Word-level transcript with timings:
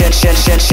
shit, 0.00 0.14
shit, 0.14 0.36
shit, 0.36 0.60
shit. 0.62 0.69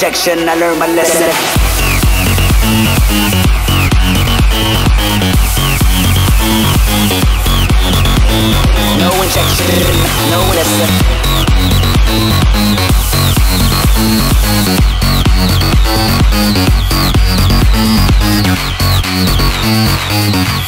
Injection. 0.00 0.48
I 0.48 0.54
learned 0.54 0.78
my 0.78 0.86
lesson. 0.94 1.28
No 9.00 9.10
injection, 9.24 9.66
no 10.30 10.38
lesson. 10.54 11.18
Thank 20.30 20.67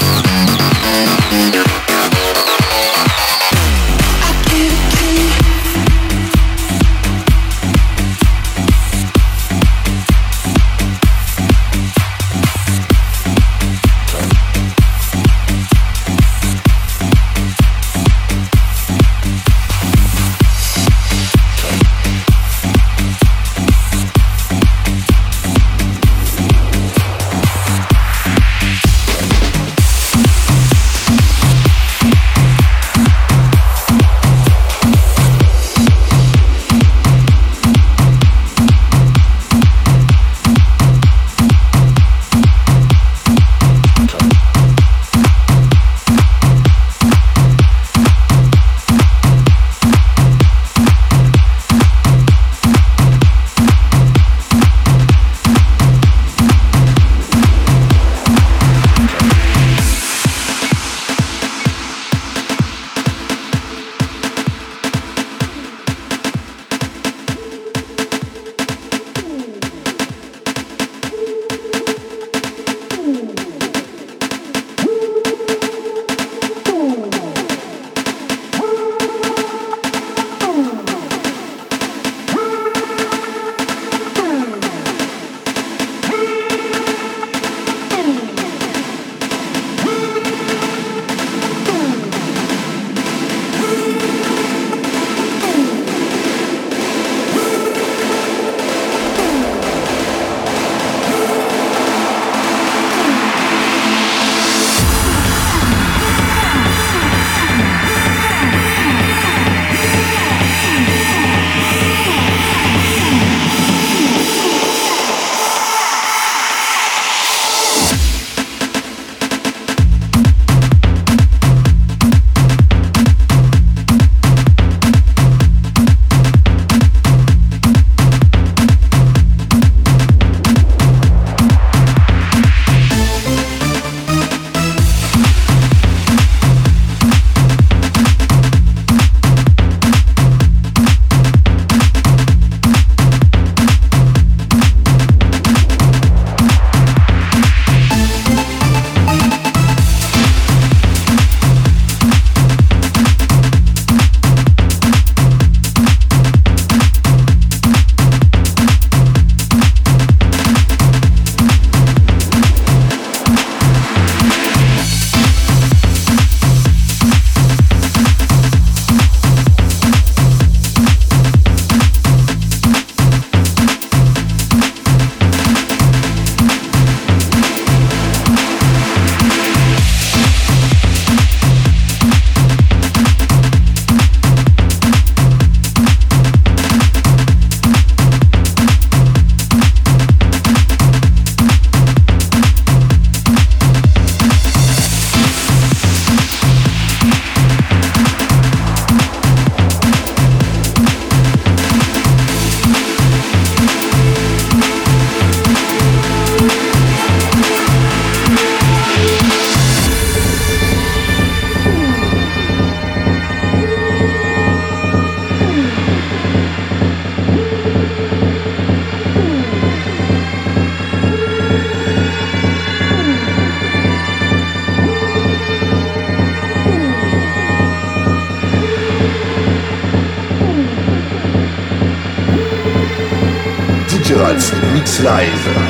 Live. 235.03 235.70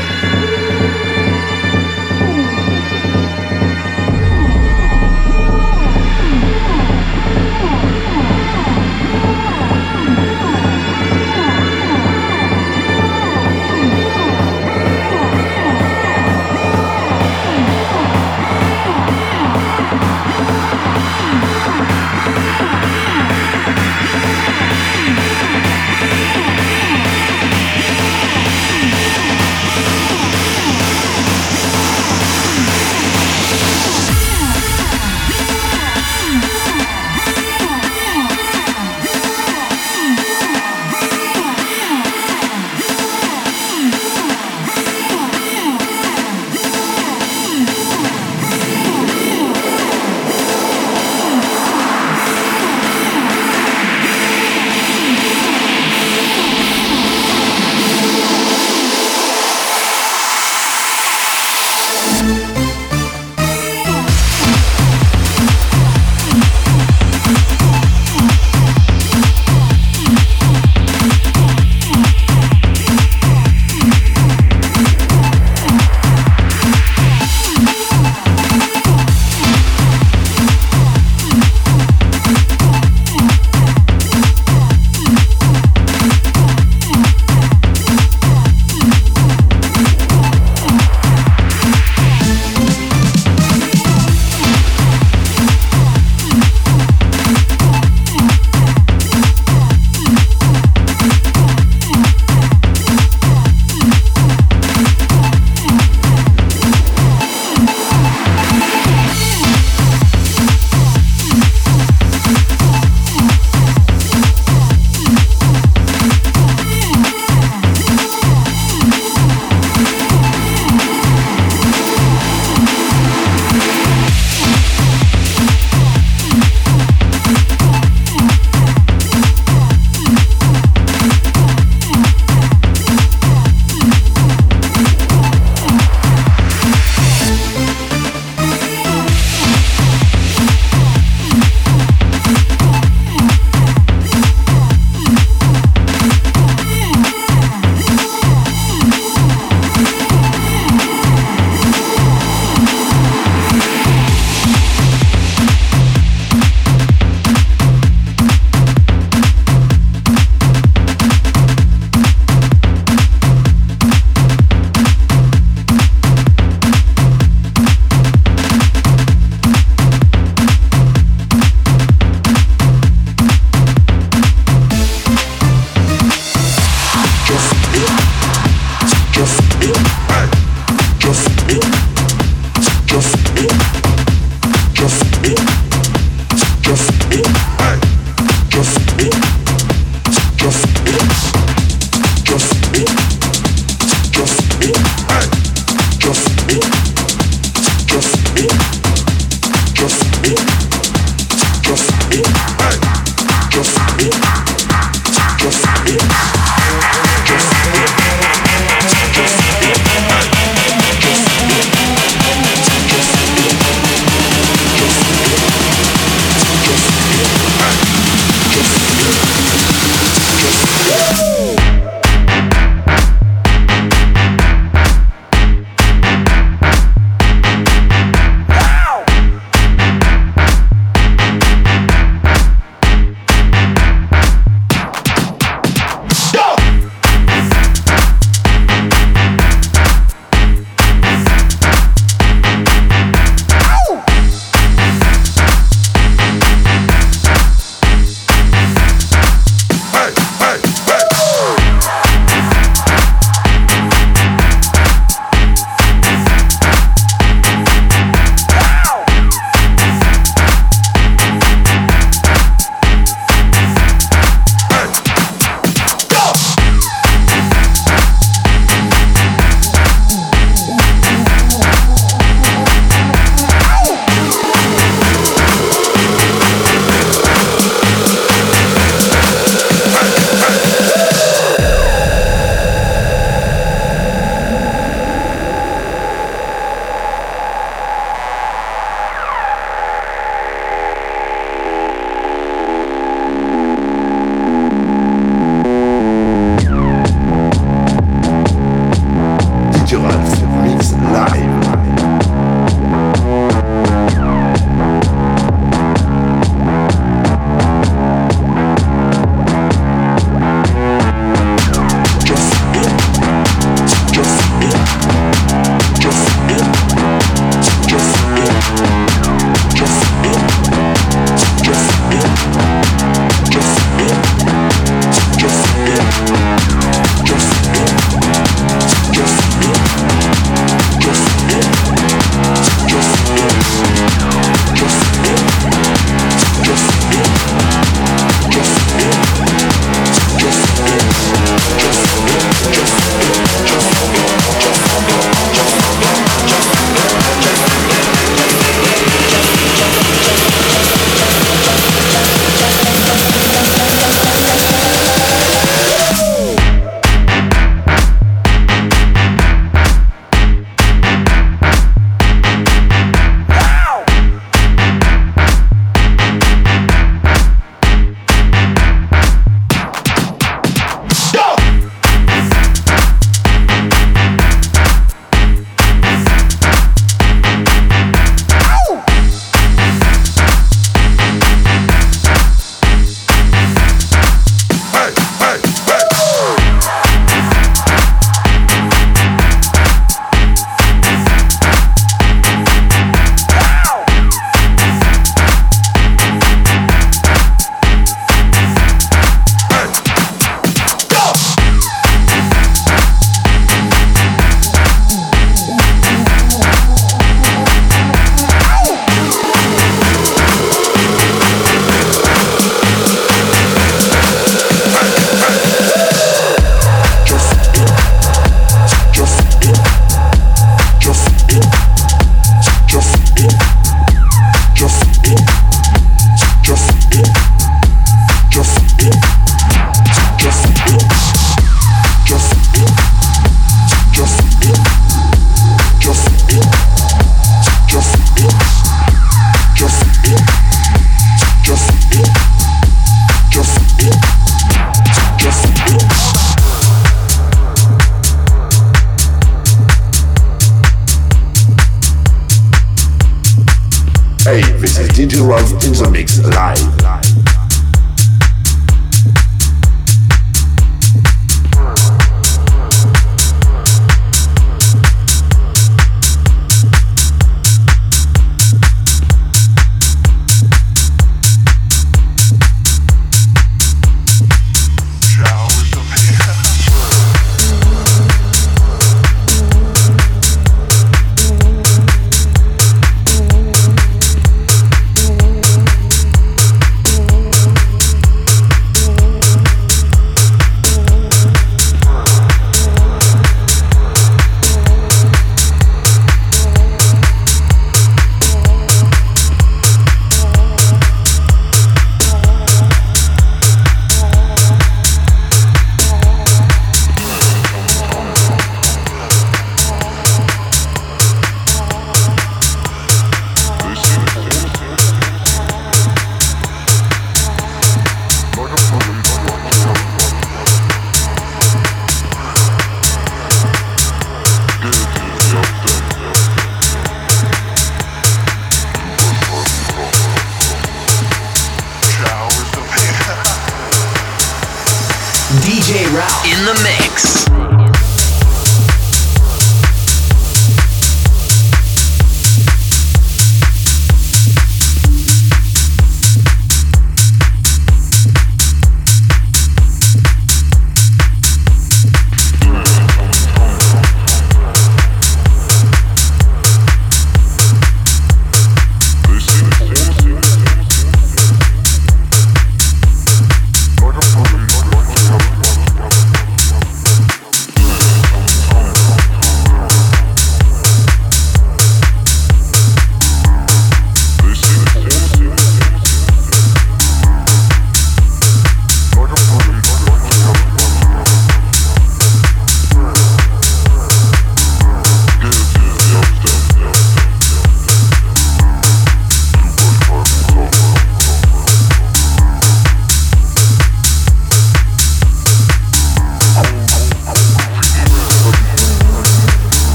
In 535.92 536.64
the 536.66 536.80
mix. 536.84 537.69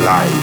The 0.00 0.37